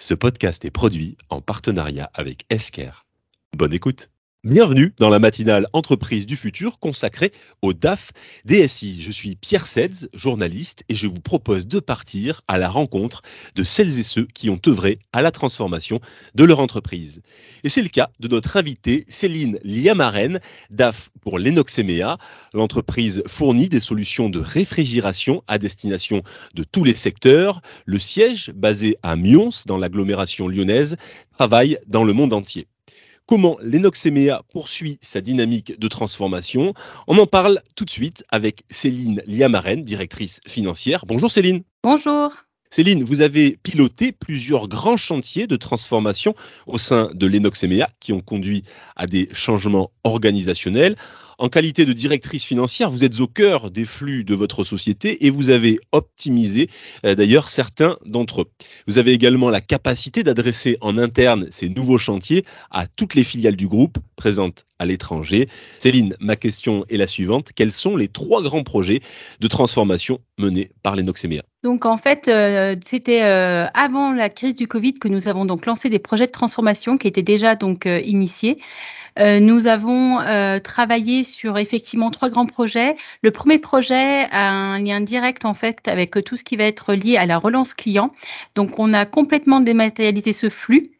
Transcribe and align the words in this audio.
Ce 0.00 0.14
podcast 0.14 0.64
est 0.64 0.70
produit 0.70 1.16
en 1.28 1.40
partenariat 1.40 2.08
avec 2.14 2.46
Esker. 2.50 3.04
Bonne 3.56 3.72
écoute. 3.72 4.10
Bienvenue 4.44 4.94
dans 5.00 5.10
la 5.10 5.18
matinale 5.18 5.66
Entreprise 5.72 6.24
du 6.24 6.36
futur 6.36 6.78
consacrée 6.78 7.32
au 7.60 7.72
DAF 7.72 8.12
DSI. 8.44 9.02
Je 9.02 9.10
suis 9.10 9.34
Pierre 9.34 9.66
Sedz, 9.66 10.08
journaliste, 10.14 10.84
et 10.88 10.94
je 10.94 11.08
vous 11.08 11.18
propose 11.18 11.66
de 11.66 11.80
partir 11.80 12.42
à 12.46 12.56
la 12.56 12.68
rencontre 12.68 13.22
de 13.56 13.64
celles 13.64 13.98
et 13.98 14.04
ceux 14.04 14.26
qui 14.26 14.48
ont 14.48 14.60
œuvré 14.68 15.00
à 15.12 15.22
la 15.22 15.32
transformation 15.32 15.98
de 16.36 16.44
leur 16.44 16.60
entreprise. 16.60 17.20
Et 17.64 17.68
c'est 17.68 17.82
le 17.82 17.88
cas 17.88 18.10
de 18.20 18.28
notre 18.28 18.56
invitée 18.56 19.04
Céline 19.08 19.58
Liamaren, 19.64 20.38
DAF 20.70 21.10
pour 21.20 21.40
l'Enoxemea. 21.40 22.16
L'entreprise 22.54 23.24
fournit 23.26 23.68
des 23.68 23.80
solutions 23.80 24.30
de 24.30 24.38
réfrigération 24.38 25.42
à 25.48 25.58
destination 25.58 26.22
de 26.54 26.62
tous 26.62 26.84
les 26.84 26.94
secteurs. 26.94 27.60
Le 27.86 27.98
siège, 27.98 28.52
basé 28.54 28.98
à 29.02 29.16
Mions, 29.16 29.50
dans 29.66 29.78
l'agglomération 29.78 30.46
lyonnaise, 30.46 30.96
travaille 31.36 31.76
dans 31.88 32.04
le 32.04 32.12
monde 32.12 32.32
entier 32.32 32.68
comment 33.28 33.58
l'Enoxemea 33.62 34.42
poursuit 34.50 34.98
sa 35.02 35.20
dynamique 35.20 35.78
de 35.78 35.86
transformation. 35.86 36.74
On 37.06 37.18
en 37.18 37.26
parle 37.26 37.60
tout 37.76 37.84
de 37.84 37.90
suite 37.90 38.24
avec 38.30 38.62
Céline 38.70 39.22
Liamaren, 39.26 39.84
directrice 39.84 40.40
financière. 40.48 41.04
Bonjour 41.06 41.30
Céline. 41.30 41.62
Bonjour. 41.84 42.47
Céline, 42.70 43.02
vous 43.02 43.22
avez 43.22 43.58
piloté 43.62 44.12
plusieurs 44.12 44.68
grands 44.68 44.98
chantiers 44.98 45.46
de 45.46 45.56
transformation 45.56 46.34
au 46.66 46.78
sein 46.78 47.10
de 47.14 47.26
l'Enoxemea 47.26 47.88
qui 47.98 48.12
ont 48.12 48.20
conduit 48.20 48.62
à 48.94 49.06
des 49.06 49.28
changements 49.32 49.90
organisationnels. 50.04 50.96
En 51.38 51.48
qualité 51.48 51.86
de 51.86 51.92
directrice 51.92 52.44
financière, 52.44 52.90
vous 52.90 53.04
êtes 53.04 53.20
au 53.20 53.26
cœur 53.26 53.70
des 53.70 53.84
flux 53.84 54.24
de 54.24 54.34
votre 54.34 54.64
société 54.64 55.24
et 55.24 55.30
vous 55.30 55.50
avez 55.50 55.78
optimisé 55.92 56.68
euh, 57.06 57.14
d'ailleurs 57.14 57.48
certains 57.48 57.96
d'entre 58.04 58.42
eux. 58.42 58.50
Vous 58.86 58.98
avez 58.98 59.12
également 59.12 59.48
la 59.48 59.60
capacité 59.60 60.22
d'adresser 60.22 60.76
en 60.80 60.98
interne 60.98 61.46
ces 61.50 61.68
nouveaux 61.68 61.96
chantiers 61.96 62.44
à 62.70 62.86
toutes 62.86 63.14
les 63.14 63.24
filiales 63.24 63.56
du 63.56 63.68
groupe 63.68 63.98
présentes 64.16 64.66
à 64.78 64.84
l'étranger. 64.84 65.48
Céline, 65.78 66.16
ma 66.20 66.36
question 66.36 66.84
est 66.90 66.96
la 66.96 67.06
suivante. 67.06 67.50
Quels 67.54 67.72
sont 67.72 67.96
les 67.96 68.08
trois 68.08 68.42
grands 68.42 68.64
projets 68.64 69.00
de 69.40 69.46
transformation 69.46 70.20
menés 70.38 70.72
par 70.82 70.96
l'Enoxemea 70.96 71.47
donc 71.64 71.86
en 71.86 71.96
fait, 71.96 72.28
euh, 72.28 72.76
c'était 72.84 73.24
euh, 73.24 73.66
avant 73.74 74.12
la 74.12 74.28
crise 74.28 74.54
du 74.54 74.68
Covid 74.68 74.94
que 74.94 75.08
nous 75.08 75.26
avons 75.26 75.44
donc 75.44 75.66
lancé 75.66 75.88
des 75.90 75.98
projets 75.98 76.26
de 76.26 76.32
transformation 76.32 76.96
qui 76.96 77.08
étaient 77.08 77.22
déjà 77.22 77.56
donc 77.56 77.86
initiés. 77.86 78.58
Euh, 79.18 79.40
nous 79.40 79.66
avons 79.66 80.20
euh, 80.20 80.58
travaillé 80.60 81.24
sur 81.24 81.58
effectivement 81.58 82.10
trois 82.10 82.30
grands 82.30 82.46
projets. 82.46 82.96
Le 83.22 83.30
premier 83.30 83.58
projet 83.58 84.26
a 84.30 84.50
un 84.50 84.78
lien 84.78 85.00
direct 85.00 85.44
en 85.44 85.54
fait 85.54 85.88
avec 85.88 86.22
tout 86.24 86.36
ce 86.36 86.44
qui 86.44 86.56
va 86.56 86.64
être 86.64 86.94
lié 86.94 87.16
à 87.16 87.26
la 87.26 87.38
relance 87.38 87.74
client. 87.74 88.12
Donc 88.54 88.78
on 88.78 88.94
a 88.94 89.04
complètement 89.06 89.60
dématérialisé 89.60 90.32
ce 90.32 90.48
flux. 90.48 90.90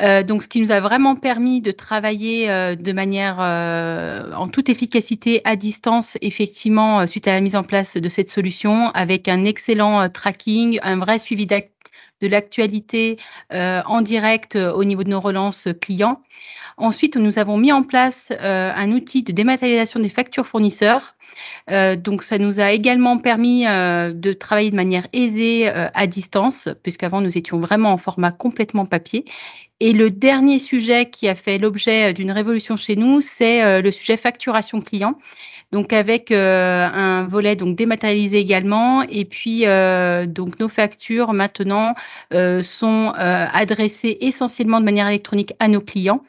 Euh, 0.00 0.22
donc 0.22 0.42
ce 0.42 0.48
qui 0.48 0.60
nous 0.60 0.72
a 0.72 0.80
vraiment 0.80 1.16
permis 1.16 1.60
de 1.60 1.70
travailler 1.70 2.48
de 2.48 2.92
manière 2.92 3.38
en 3.38 4.48
toute 4.48 4.68
efficacité 4.68 5.40
à 5.44 5.56
distance, 5.56 6.16
effectivement, 6.22 7.06
suite 7.06 7.28
à 7.28 7.32
la 7.32 7.40
mise 7.40 7.56
en 7.56 7.62
place 7.62 7.96
de 7.96 8.08
cette 8.08 8.30
solution, 8.30 8.90
avec 8.90 9.28
un 9.28 9.44
excellent 9.44 10.08
tracking, 10.08 10.78
un 10.82 10.98
vrai 10.98 11.18
suivi 11.18 11.46
de 12.20 12.28
l'actualité 12.28 13.18
en 13.50 14.02
direct 14.02 14.56
au 14.56 14.84
niveau 14.84 15.04
de 15.04 15.10
nos 15.10 15.20
relances 15.20 15.68
clients. 15.80 16.20
Ensuite, 16.78 17.16
nous 17.16 17.40
avons 17.40 17.58
mis 17.58 17.72
en 17.72 17.82
place 17.82 18.32
euh, 18.40 18.70
un 18.74 18.92
outil 18.92 19.24
de 19.24 19.32
dématérialisation 19.32 19.98
des 19.98 20.08
factures 20.08 20.46
fournisseurs. 20.46 21.16
Euh, 21.70 21.96
donc, 21.96 22.22
ça 22.22 22.38
nous 22.38 22.60
a 22.60 22.70
également 22.70 23.18
permis 23.18 23.66
euh, 23.66 24.12
de 24.12 24.32
travailler 24.32 24.70
de 24.70 24.76
manière 24.76 25.08
aisée 25.12 25.68
à 25.68 26.06
distance, 26.06 26.68
puisqu'avant, 26.84 27.20
nous 27.20 27.36
étions 27.36 27.58
vraiment 27.58 27.92
en 27.92 27.96
format 27.96 28.30
complètement 28.30 28.86
papier. 28.86 29.24
Et 29.80 29.92
le 29.92 30.10
dernier 30.10 30.58
sujet 30.58 31.08
qui 31.08 31.28
a 31.28 31.34
fait 31.34 31.58
l'objet 31.58 32.12
d'une 32.12 32.32
révolution 32.32 32.76
chez 32.76 32.96
nous, 32.96 33.20
c'est 33.20 33.80
le 33.80 33.92
sujet 33.92 34.16
facturation 34.16 34.80
client 34.80 35.16
donc 35.70 35.92
avec 35.92 36.30
euh, 36.30 36.86
un 36.86 37.24
volet 37.26 37.54
donc 37.54 37.76
dématérialisé 37.76 38.38
également. 38.38 39.02
Et 39.02 39.24
puis 39.24 39.66
euh, 39.66 40.26
donc 40.26 40.58
nos 40.60 40.68
factures 40.68 41.32
maintenant 41.32 41.94
euh, 42.32 42.62
sont 42.62 43.12
adressées 43.14 44.16
essentiellement 44.20 44.80
de 44.80 44.84
manière 44.84 45.08
électronique 45.08 45.52
à 45.58 45.68
nos 45.68 45.80
clients. 45.80 46.22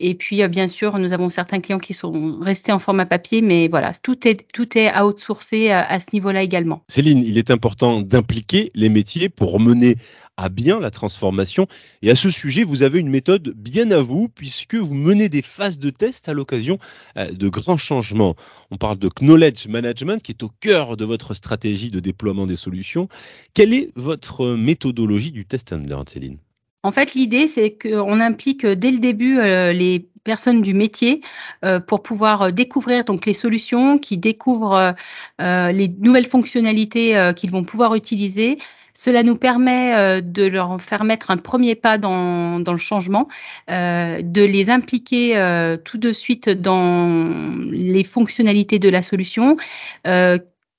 Et 0.00 0.14
puis 0.14 0.46
bien 0.48 0.68
sûr, 0.68 0.98
nous 0.98 1.12
avons 1.12 1.30
certains 1.30 1.60
clients 1.60 1.78
qui 1.78 1.94
sont 1.94 2.38
restés 2.40 2.72
en 2.72 2.78
format 2.78 3.06
papier, 3.06 3.42
mais 3.42 3.68
voilà, 3.68 3.92
tout 3.94 4.26
est 4.26 4.46
tout 4.52 4.76
est 4.76 4.96
outsourcé 5.00 5.70
à 5.70 6.00
ce 6.00 6.06
niveau-là 6.12 6.42
également. 6.42 6.82
Céline, 6.88 7.18
il 7.18 7.38
est 7.38 7.50
important 7.50 8.00
d'impliquer 8.00 8.70
les 8.74 8.88
métiers 8.88 9.28
pour 9.28 9.60
mener 9.60 9.96
à 10.36 10.48
bien 10.48 10.80
la 10.80 10.90
transformation. 10.90 11.66
Et 12.02 12.10
à 12.10 12.16
ce 12.16 12.30
sujet, 12.30 12.64
vous 12.64 12.82
avez 12.82 12.98
une 12.98 13.08
méthode 13.08 13.50
bien 13.56 13.90
à 13.90 14.00
vous, 14.00 14.28
puisque 14.28 14.74
vous 14.74 14.94
menez 14.94 15.28
des 15.28 15.42
phases 15.42 15.78
de 15.78 15.90
test 15.90 16.28
à 16.28 16.32
l'occasion 16.32 16.78
euh, 17.16 17.30
de 17.30 17.48
grands 17.48 17.76
changements. 17.76 18.34
On 18.70 18.76
parle 18.76 18.98
de 18.98 19.08
knowledge 19.20 19.66
management, 19.68 20.22
qui 20.22 20.32
est 20.32 20.42
au 20.42 20.50
cœur 20.60 20.96
de 20.96 21.04
votre 21.04 21.34
stratégie 21.34 21.90
de 21.90 22.00
déploiement 22.00 22.46
des 22.46 22.56
solutions. 22.56 23.08
Quelle 23.54 23.72
est 23.74 23.90
votre 23.94 24.54
méthodologie 24.54 25.32
du 25.32 25.46
test 25.46 25.72
and 25.72 25.84
learn, 25.86 26.06
Céline? 26.06 26.38
En 26.84 26.92
fait, 26.92 27.14
l'idée, 27.14 27.46
c'est 27.46 27.76
qu'on 27.76 28.20
implique 28.20 28.64
dès 28.64 28.92
le 28.92 28.98
début 28.98 29.38
euh, 29.38 29.72
les 29.72 30.08
personnes 30.22 30.62
du 30.62 30.72
métier 30.72 31.20
euh, 31.64 31.80
pour 31.80 32.02
pouvoir 32.02 32.52
découvrir 32.52 33.04
donc 33.04 33.26
les 33.26 33.34
solutions, 33.34 33.98
qui 33.98 34.16
découvrent 34.16 34.94
les 35.38 35.88
nouvelles 35.98 36.26
fonctionnalités 36.26 37.32
qu'ils 37.36 37.50
vont 37.50 37.64
pouvoir 37.64 37.94
utiliser, 37.94 38.58
cela 38.94 39.24
nous 39.24 39.36
permet 39.36 39.94
euh, 39.94 40.20
de 40.20 40.46
leur 40.46 40.80
faire 40.80 41.04
mettre 41.04 41.30
un 41.32 41.36
premier 41.36 41.74
pas 41.74 41.98
dans, 41.98 42.60
dans 42.60 42.72
le 42.72 42.78
changement, 42.78 43.28
euh, 43.70 44.22
de 44.22 44.42
les 44.42 44.70
impliquer 44.70 45.36
euh, 45.36 45.76
tout 45.76 45.98
de 45.98 46.12
suite 46.12 46.48
dans 46.48 47.52
les 47.72 48.04
fonctionnalités 48.04 48.78
de 48.78 48.88
la 48.88 49.02
solution. 49.02 49.56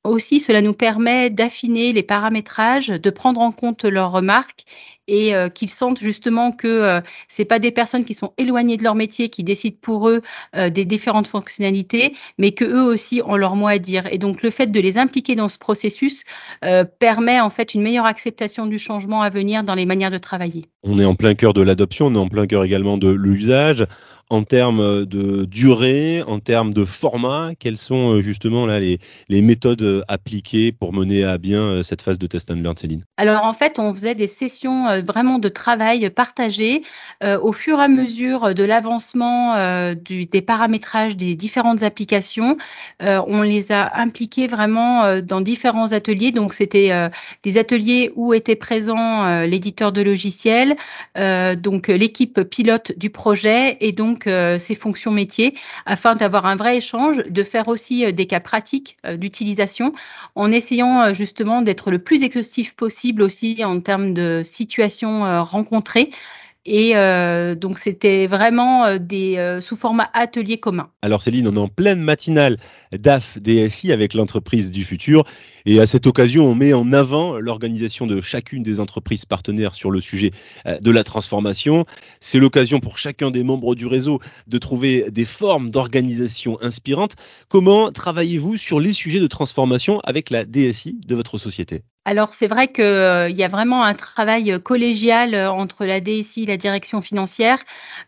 aussi, 0.05 0.39
cela 0.39 0.61
nous 0.61 0.73
permet 0.73 1.31
d'affiner 1.31 1.91
les 1.91 2.03
paramétrages, 2.03 2.89
de 2.89 3.09
prendre 3.09 3.41
en 3.41 3.51
compte 3.51 3.83
leurs 3.85 4.11
remarques 4.11 4.63
et 5.07 5.35
euh, 5.35 5.49
qu'ils 5.49 5.69
sentent 5.69 5.99
justement 5.99 6.51
que 6.51 6.67
euh, 6.67 7.01
c'est 7.27 7.45
pas 7.45 7.59
des 7.59 7.71
personnes 7.71 8.05
qui 8.05 8.13
sont 8.13 8.33
éloignées 8.37 8.77
de 8.77 8.83
leur 8.83 8.95
métier 8.95 9.29
qui 9.29 9.43
décident 9.43 9.77
pour 9.81 10.09
eux 10.09 10.21
euh, 10.55 10.69
des 10.69 10.85
différentes 10.85 11.27
fonctionnalités, 11.27 12.13
mais 12.37 12.51
que 12.51 12.65
eux 12.65 12.83
aussi 12.83 13.21
ont 13.25 13.35
leur 13.35 13.55
mot 13.55 13.67
à 13.67 13.77
dire. 13.77 14.03
Et 14.11 14.17
donc 14.17 14.41
le 14.41 14.49
fait 14.49 14.67
de 14.67 14.79
les 14.79 14.97
impliquer 14.97 15.35
dans 15.35 15.49
ce 15.49 15.57
processus 15.57 16.23
permet 16.99 17.39
en 17.39 17.49
fait 17.49 17.73
une 17.73 17.81
meilleure 17.81 18.05
acceptation 18.05 18.65
du 18.65 18.77
changement 18.77 19.21
à 19.21 19.29
venir 19.29 19.63
dans 19.63 19.75
les 19.75 19.85
manières 19.85 20.11
de 20.11 20.17
travailler. 20.17 20.65
On 20.83 20.99
est 20.99 21.05
en 21.05 21.15
plein 21.15 21.35
cœur 21.35 21.53
de 21.53 21.61
l'adoption, 21.61 22.07
on 22.07 22.15
est 22.15 22.19
en 22.19 22.27
plein 22.27 22.47
cœur 22.47 22.63
également 22.63 22.97
de 22.97 23.09
l'usage 23.09 23.85
en 24.29 24.43
termes 24.43 25.05
de 25.05 25.45
durée, 25.45 26.23
en 26.23 26.39
termes 26.39 26.73
de 26.73 26.83
format 26.83 27.51
Quelles 27.59 27.77
sont 27.77 28.21
justement 28.21 28.65
là 28.65 28.79
les, 28.79 28.99
les 29.29 29.41
méthodes 29.41 30.03
appliquées 30.07 30.71
pour 30.71 30.93
mener 30.93 31.23
à 31.23 31.37
bien 31.37 31.83
cette 31.83 32.01
phase 32.01 32.17
de 32.17 32.25
test 32.25 32.49
and 32.49 32.55
learn, 32.55 32.75
Céline? 32.75 33.03
Alors 33.17 33.43
en 33.43 33.53
fait, 33.53 33.77
on 33.77 33.93
faisait 33.93 34.15
des 34.15 34.27
sessions 34.27 34.94
vraiment 35.03 35.39
de 35.39 35.49
travail 35.49 36.09
partagé 36.09 36.83
au 37.23 37.53
fur 37.53 37.79
et 37.79 37.83
à 37.83 37.87
mesure 37.87 38.53
de 38.53 38.63
l'avancement 38.63 39.55
des 39.95 40.41
paramétrages 40.41 41.15
des 41.15 41.35
différentes 41.35 41.83
applications. 41.83 42.57
on 43.01 43.41
les 43.41 43.71
a 43.71 43.99
impliqués 43.99 44.47
vraiment 44.47 45.21
dans 45.21 45.41
différents 45.41 45.91
ateliers. 45.91 46.31
Donc 46.31 46.53
c'était 46.53 46.91
des 47.43 47.57
ateliers 47.57 48.11
où 48.15 48.33
étaient 48.33 48.55
présents 48.55 49.41
l'éditeur 49.45 49.91
de 49.91 50.01
logiciels, 50.01 50.75
donc 51.57 51.87
l'équipe 51.87 52.41
pilote 52.43 52.91
du 52.97 53.09
projet 53.09 53.77
et 53.79 53.91
donc 53.91 54.29
ses 54.57 54.75
fonctions 54.75 55.11
métiers 55.11 55.53
afin 55.85 56.15
d'avoir 56.15 56.45
un 56.45 56.55
vrai 56.55 56.77
échange, 56.77 57.17
de 57.17 57.43
faire 57.43 57.67
aussi 57.67 58.11
des 58.13 58.25
cas 58.25 58.39
pratiques 58.39 58.97
d'utilisation 59.17 59.93
en 60.35 60.51
essayant 60.51 61.13
justement 61.13 61.61
d'être 61.61 61.91
le 61.91 61.99
plus 61.99 62.23
exhaustif 62.23 62.75
possible 62.75 63.21
aussi 63.21 63.63
en 63.63 63.79
termes 63.79 64.13
de 64.13 64.41
situation 64.43 64.84
rencontrée 64.87 66.11
et 66.65 66.95
euh, 66.95 67.53
donc, 67.53 67.77
c'était 67.77 68.25
vraiment 68.25 68.85
euh, 68.85 68.97
des, 68.99 69.37
euh, 69.37 69.61
sous 69.61 69.75
format 69.75 70.09
atelier 70.13 70.57
commun. 70.57 70.89
Alors, 71.03 71.21
Céline, 71.21 71.47
on 71.47 71.53
est 71.53 71.59
en 71.59 71.67
pleine 71.67 71.99
matinale 72.01 72.57
DAF 72.91 73.37
DSI 73.39 73.91
avec 73.91 74.15
l'entreprise 74.15 74.71
du 74.71 74.83
futur. 74.83 75.25
Et 75.65 75.79
à 75.79 75.87
cette 75.87 76.05
occasion, 76.05 76.45
on 76.45 76.55
met 76.55 76.73
en 76.73 76.93
avant 76.93 77.39
l'organisation 77.39 78.05
de 78.05 78.21
chacune 78.21 78.61
des 78.61 78.79
entreprises 78.79 79.25
partenaires 79.25 79.73
sur 79.73 79.89
le 79.89 79.99
sujet 79.99 80.31
de 80.65 80.91
la 80.91 81.03
transformation. 81.03 81.85
C'est 82.19 82.39
l'occasion 82.39 82.79
pour 82.79 82.97
chacun 82.97 83.31
des 83.31 83.43
membres 83.43 83.73
du 83.73 83.87
réseau 83.87 84.19
de 84.47 84.57
trouver 84.57 85.09
des 85.09 85.25
formes 85.25 85.71
d'organisation 85.71 86.61
inspirantes. 86.61 87.15
Comment 87.49 87.91
travaillez-vous 87.91 88.57
sur 88.57 88.79
les 88.79 88.93
sujets 88.93 89.19
de 89.19 89.27
transformation 89.27 89.99
avec 90.01 90.29
la 90.29 90.45
DSI 90.45 90.99
de 91.07 91.15
votre 91.15 91.37
société? 91.37 91.83
Alors 92.07 92.33
c'est 92.33 92.47
vrai 92.47 92.67
qu'il 92.67 92.83
euh, 92.83 93.29
y 93.29 93.43
a 93.43 93.47
vraiment 93.47 93.83
un 93.83 93.95
travail 93.95 94.51
euh, 94.51 94.59
collégial 94.59 95.33
euh, 95.33 95.49
entre 95.49 95.85
la 95.85 95.99
DSI 95.99 96.43
et 96.43 96.45
la 96.45 96.55
direction 96.55 97.01
financière. 97.01 97.57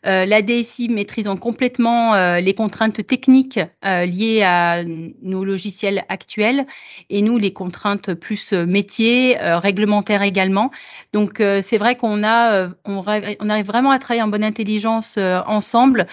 la 0.03 0.41
DSI 0.43 0.89
maîtrisant 0.89 1.35
complètement 1.35 2.37
les 2.37 2.53
contraintes 2.53 3.05
techniques 3.05 3.59
liées 3.83 4.43
à 4.43 4.83
nos 4.85 5.43
logiciels 5.43 6.05
actuels 6.07 6.65
et 7.09 7.21
nous, 7.21 7.37
les 7.37 7.46
contraintes 7.53 8.13
plus 8.13 8.53
métiers, 8.53 9.37
réglementaires 9.39 10.21
également. 10.21 10.71
Donc 11.13 11.41
c'est 11.61 11.77
vrai 11.77 11.95
qu'on 11.95 12.23
a, 12.23 12.67
on, 12.85 13.03
on, 13.39 13.49
arrive 13.49 13.65
vraiment 13.65 13.91
à 13.91 13.99
travailler 13.99 14.21
en 14.21 14.27
bonne 14.27 14.43
intelligence 14.43 15.17
ensemble 15.17 16.07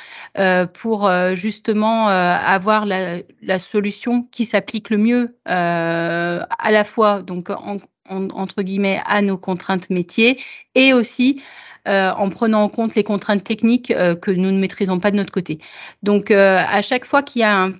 pour 0.74 1.10
justement 1.34 2.08
avoir 2.08 2.86
la, 2.86 3.58
solution 3.58 4.22
qui 4.30 4.44
s'applique 4.44 4.90
le 4.90 4.98
mieux 4.98 5.36
à 5.46 6.70
la 6.70 6.84
fois 6.84 7.22
donc 7.22 7.50
en, 7.50 7.78
entre 8.08 8.62
guillemets 8.62 9.00
à 9.06 9.22
nos 9.22 9.38
contraintes 9.38 9.90
métiers 9.90 10.40
et 10.74 10.92
aussi 10.92 11.42
euh, 11.86 12.10
en 12.12 12.30
prenant 12.30 12.62
en 12.62 12.68
compte 12.68 12.94
les 12.94 13.04
contraintes 13.04 13.44
techniques 13.44 13.90
euh, 13.90 14.14
que 14.14 14.30
nous 14.30 14.50
ne 14.50 14.58
maîtrisons 14.58 15.00
pas 15.00 15.10
de 15.10 15.16
notre 15.16 15.32
côté. 15.32 15.58
Donc, 16.02 16.30
euh, 16.30 16.62
à 16.66 16.80
chaque 16.80 17.04
fois 17.04 17.22
qu'il 17.22 17.40
y 17.40 17.44
a 17.44 17.64
un 17.64 17.72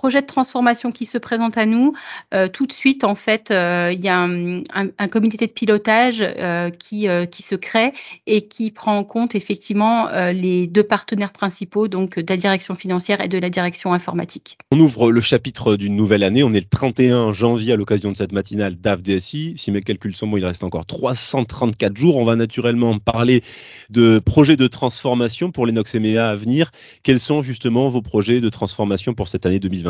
projet 0.00 0.22
de 0.22 0.26
transformation 0.26 0.92
qui 0.92 1.04
se 1.04 1.18
présente 1.18 1.58
à 1.58 1.66
nous, 1.66 1.92
euh, 2.32 2.48
tout 2.48 2.66
de 2.66 2.72
suite, 2.72 3.04
en 3.04 3.14
fait, 3.14 3.50
euh, 3.50 3.92
il 3.92 4.02
y 4.02 4.08
a 4.08 4.20
un, 4.22 5.08
comité 5.08 5.46
de 5.46 5.52
pilotage 5.52 6.22
euh, 6.22 6.70
qui, 6.70 7.06
qui 7.30 7.42
se 7.42 7.54
crée 7.54 7.92
et 8.26 8.40
qui 8.48 8.70
prend 8.70 8.96
en 8.96 9.04
compte 9.04 9.34
effectivement 9.34 10.08
les 10.32 10.66
deux 10.66 10.84
partenaires 10.84 11.32
principaux, 11.32 11.86
donc 11.88 12.18
de 12.18 12.32
la 12.32 12.38
direction 12.38 12.74
financière 12.74 13.20
et 13.20 13.28
de 13.28 13.36
la 13.36 13.50
direction 13.50 13.92
informatique. 13.92 14.56
On 14.72 14.80
ouvre 14.80 15.12
le 15.12 15.20
chapitre 15.20 15.76
d'une 15.76 15.96
nouvelle 15.96 16.22
année. 16.22 16.42
On 16.44 16.52
est 16.52 16.60
le 16.60 16.70
31 16.70 17.34
janvier 17.34 17.74
à 17.74 17.76
l'occasion 17.76 18.10
de 18.10 18.16
cette 18.16 18.32
matinale 18.32 18.76
DAF-DSI. 18.76 19.56
Si 19.58 19.70
mes 19.70 19.82
calculs 19.82 20.16
sont 20.16 20.28
bons, 20.28 20.38
il 20.38 20.46
reste 20.46 20.64
encore 20.64 20.86
334 20.86 21.94
jours. 21.96 22.16
On 22.16 22.24
va 22.24 22.36
naturellement 22.36 22.98
parler 22.98 23.42
de 23.90 24.18
projets 24.18 24.56
de 24.56 24.66
transformation 24.66 25.50
pour 25.50 25.66
les 25.66 25.72
NOXMEA 25.72 26.30
à 26.30 26.36
venir. 26.36 26.70
Quels 27.02 27.20
sont 27.20 27.42
justement 27.42 27.90
vos 27.90 28.00
projets 28.00 28.40
de 28.40 28.48
transformation 28.48 29.12
pour 29.12 29.28
cette 29.28 29.44
année 29.44 29.58
2020 29.58 29.89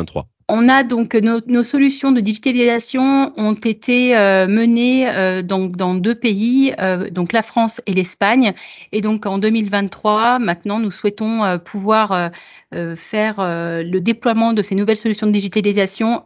on 0.53 0.67
a 0.67 0.83
donc 0.83 1.15
nos, 1.15 1.63
solutions 1.63 2.11
de 2.11 2.19
digitalisation 2.19 3.31
ont 3.37 3.53
été 3.53 4.17
euh, 4.17 4.47
menées 4.47 5.07
euh, 5.07 5.41
dans, 5.41 5.95
deux 5.95 6.13
pays, 6.13 6.73
euh, 6.77 7.09
donc 7.09 7.31
la 7.31 7.41
France 7.41 7.81
et 7.85 7.93
l'Espagne. 7.93 8.51
Et 8.91 8.99
donc 8.99 9.25
en 9.25 9.37
2023, 9.37 10.39
maintenant, 10.39 10.79
nous 10.79 10.91
souhaitons 10.91 11.57
pouvoir 11.63 12.31
faire 12.71 13.35
le 13.39 13.99
déploiement 13.99 14.51
de 14.51 14.61
ces 14.61 14.75
nouvelles 14.75 14.97
solutions 14.97 15.27
de 15.27 15.31
digitalisation 15.31 16.23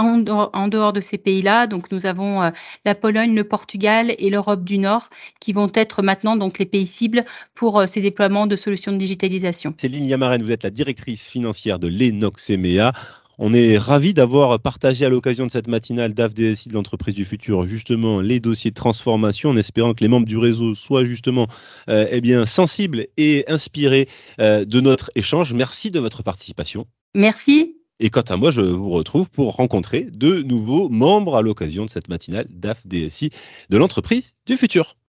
en 0.00 0.68
dehors, 0.68 0.92
de 0.92 1.00
ces 1.00 1.18
pays-là. 1.18 1.66
Donc, 1.66 1.92
nous 1.92 2.06
avons 2.06 2.50
la 2.84 2.94
Pologne, 2.94 3.34
le 3.34 3.44
Portugal 3.44 4.14
et 4.18 4.30
l'Europe 4.30 4.64
du 4.64 4.78
Nord 4.78 5.08
qui 5.40 5.52
vont 5.52 5.70
être 5.74 6.02
maintenant 6.02 6.36
donc 6.36 6.58
les 6.58 6.66
pays 6.66 6.86
cibles 6.86 7.24
pour 7.54 7.82
ces 7.86 8.00
déploiements 8.00 8.46
de 8.46 8.56
solutions 8.56 8.92
de 8.92 8.96
digitalisation. 8.96 9.74
Céline 9.78 10.06
Yamaren, 10.06 10.42
vous 10.42 10.52
êtes 10.52 10.62
la 10.62 10.70
directrice 10.70 11.26
financière 11.26 11.78
de 11.78 11.88
l'Enox 11.88 12.50
EMEA. 12.50 12.92
On 13.38 13.54
est 13.54 13.78
ravi 13.78 14.14
d'avoir 14.14 14.60
partagé 14.60 15.04
à 15.04 15.08
l'occasion 15.08 15.46
de 15.46 15.50
cette 15.50 15.66
matinale 15.66 16.12
d'AFDSI 16.14 16.68
de 16.68 16.74
l'entreprise 16.74 17.14
du 17.14 17.24
futur 17.24 17.66
justement 17.66 18.20
les 18.20 18.40
dossiers 18.40 18.70
de 18.70 18.76
transformation 18.76 19.50
en 19.50 19.56
espérant 19.56 19.94
que 19.94 20.04
les 20.04 20.08
membres 20.08 20.26
du 20.26 20.36
réseau 20.36 20.74
soient 20.74 21.04
justement 21.04 21.48
euh, 21.88 22.06
eh 22.10 22.20
bien, 22.20 22.46
sensibles 22.46 23.06
et 23.16 23.44
inspirés 23.48 24.08
euh, 24.38 24.64
de 24.64 24.80
notre 24.80 25.10
échange. 25.14 25.52
Merci 25.54 25.90
de 25.90 25.98
votre 25.98 26.22
participation. 26.22 26.86
Merci. 27.14 27.81
Et 28.04 28.10
quant 28.10 28.22
à 28.22 28.36
moi, 28.36 28.50
je 28.50 28.62
vous 28.62 28.90
retrouve 28.90 29.30
pour 29.30 29.54
rencontrer 29.54 30.02
de 30.02 30.42
nouveaux 30.42 30.88
membres 30.88 31.36
à 31.36 31.40
l'occasion 31.40 31.84
de 31.84 31.88
cette 31.88 32.08
matinale 32.08 32.48
DAF 32.50 32.84
DSI 32.84 33.30
de 33.70 33.76
l'entreprise 33.76 34.34
du 34.44 34.56
futur. 34.56 34.96